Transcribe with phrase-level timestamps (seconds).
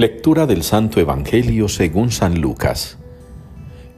[0.00, 2.96] Lectura del Santo Evangelio según San Lucas.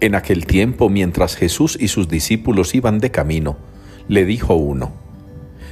[0.00, 3.56] En aquel tiempo, mientras Jesús y sus discípulos iban de camino,
[4.08, 4.90] le dijo uno,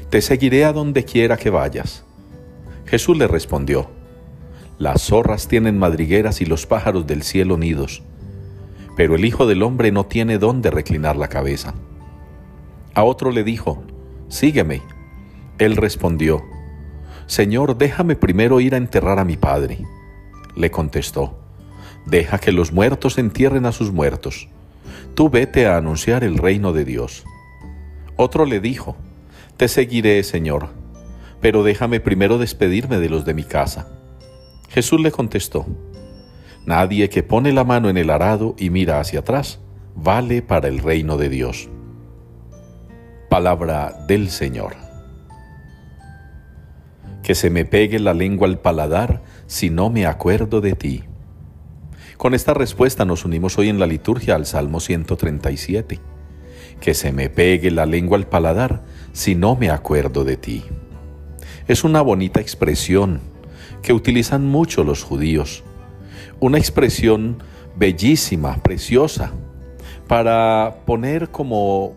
[0.09, 2.05] Te seguiré a donde quiera que vayas.
[2.87, 3.91] Jesús le respondió,
[4.79, 8.05] Las zorras tienen madrigueras y los pájaros del cielo nidos,
[8.97, 11.75] pero el Hijo del Hombre no tiene dónde reclinar la cabeza.
[12.95, 13.83] A otro le dijo,
[14.29, 14.81] Sígueme.
[15.59, 16.45] Él respondió,
[17.27, 19.81] Señor, déjame primero ir a enterrar a mi Padre
[20.55, 21.39] le contestó,
[22.07, 24.49] Deja que los muertos entierren a sus muertos.
[25.15, 27.25] Tú vete a anunciar el reino de Dios.
[28.17, 28.97] Otro le dijo,
[29.57, 30.71] Te seguiré, Señor,
[31.41, 33.89] pero déjame primero despedirme de los de mi casa.
[34.69, 35.67] Jesús le contestó,
[36.67, 39.61] Nadie que pone la mano en el arado y mira hacia atrás,
[39.95, 41.69] vale para el reino de Dios.
[43.29, 44.90] Palabra del Señor
[47.23, 51.05] que se me pegue la lengua al paladar si no me acuerdo de ti.
[52.17, 56.01] Con esta respuesta nos unimos hoy en la liturgia al Salmo 137.
[56.81, 60.65] Que se me pegue la lengua al paladar si no me acuerdo de ti.
[61.69, 63.21] Es una bonita expresión
[63.83, 65.63] que utilizan mucho los judíos.
[66.41, 67.43] Una expresión
[67.77, 69.33] bellísima, preciosa,
[70.07, 71.95] para poner como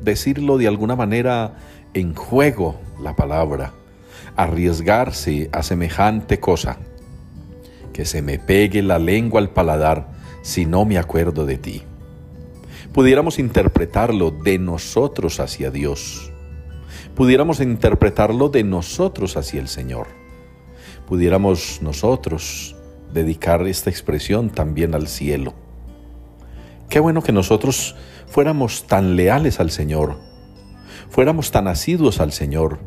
[0.00, 1.56] decirlo de alguna manera
[1.94, 3.72] en juego la palabra
[4.36, 6.78] arriesgarse a semejante cosa,
[7.92, 10.08] que se me pegue la lengua al paladar
[10.42, 11.82] si no me acuerdo de ti.
[12.92, 16.32] Pudiéramos interpretarlo de nosotros hacia Dios.
[17.14, 20.06] Pudiéramos interpretarlo de nosotros hacia el Señor.
[21.06, 22.76] Pudiéramos nosotros
[23.12, 25.54] dedicar esta expresión también al cielo.
[26.88, 30.16] Qué bueno que nosotros fuéramos tan leales al Señor,
[31.10, 32.78] fuéramos tan asiduos al Señor,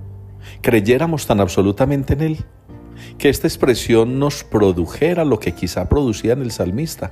[0.61, 2.37] creyéramos tan absolutamente en Él,
[3.17, 7.11] que esta expresión nos produjera lo que quizá producía en el salmista,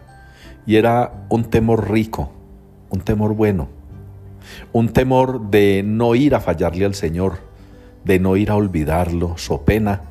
[0.65, 2.31] y era un temor rico,
[2.89, 3.69] un temor bueno,
[4.71, 7.39] un temor de no ir a fallarle al Señor,
[8.05, 10.03] de no ir a olvidarlo, so pena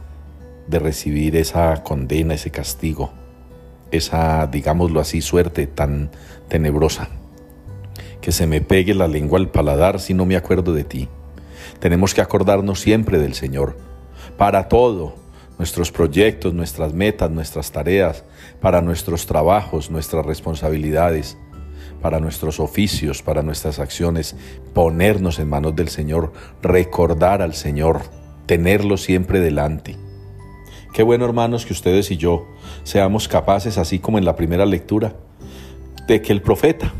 [0.67, 3.13] de recibir esa condena, ese castigo,
[3.91, 6.11] esa, digámoslo así, suerte tan
[6.49, 7.09] tenebrosa.
[8.21, 11.09] Que se me pegue la lengua al paladar si no me acuerdo de ti
[11.81, 13.77] tenemos que acordarnos siempre del Señor.
[14.37, 15.15] Para todo,
[15.59, 18.25] nuestros proyectos, nuestras metas, nuestras tareas,
[18.61, 21.37] para nuestros trabajos, nuestras responsabilidades,
[22.01, 24.37] para nuestros oficios, para nuestras acciones,
[24.73, 26.33] ponernos en manos del Señor,
[26.63, 28.03] recordar al Señor,
[28.47, 29.97] tenerlo siempre delante.
[30.93, 32.47] Qué bueno hermanos que ustedes y yo
[32.85, 35.17] seamos capaces, así como en la primera lectura,
[36.07, 36.93] de que el profeta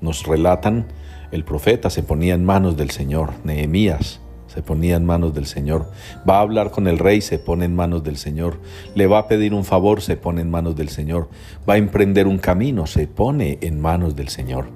[0.00, 0.86] nos relatan
[1.34, 5.90] el profeta se ponía en manos del Señor, Nehemías se ponía en manos del Señor,
[6.28, 8.60] va a hablar con el rey, se pone en manos del Señor,
[8.94, 11.28] le va a pedir un favor, se pone en manos del Señor,
[11.68, 14.66] va a emprender un camino, se pone en manos del Señor.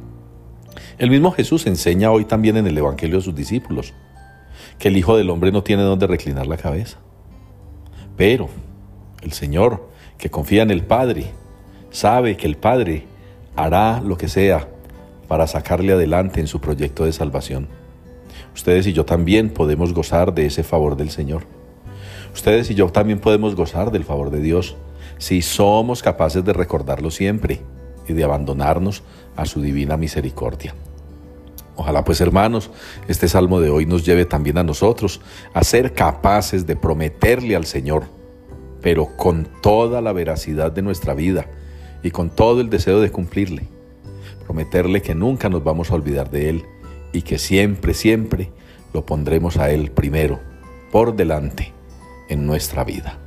[0.98, 3.94] El mismo Jesús enseña hoy también en el Evangelio a sus discípulos
[4.80, 6.98] que el Hijo del Hombre no tiene dónde reclinar la cabeza.
[8.16, 8.48] Pero
[9.22, 11.26] el Señor, que confía en el Padre,
[11.91, 13.06] sabe que el Padre
[13.54, 14.66] hará lo que sea
[15.28, 17.69] para sacarle adelante en su proyecto de salvación.
[18.55, 21.44] Ustedes y yo también podemos gozar de ese favor del Señor.
[22.34, 24.77] Ustedes y yo también podemos gozar del favor de Dios
[25.19, 27.61] si somos capaces de recordarlo siempre
[28.09, 29.03] y de abandonarnos
[29.37, 30.75] a su divina misericordia.
[31.77, 32.71] Ojalá pues hermanos,
[33.06, 35.21] este salmo de hoy nos lleve también a nosotros
[35.55, 38.05] a ser capaces de prometerle al Señor,
[38.83, 41.47] pero con toda la veracidad de nuestra vida
[42.03, 43.69] y con todo el deseo de cumplirle
[44.48, 46.64] prometerle que nunca nos vamos a olvidar de Él
[47.12, 48.50] y que siempre, siempre
[48.94, 50.41] lo pondremos a Él primero,
[50.91, 51.75] por delante,
[52.31, 53.19] en nuestra vida.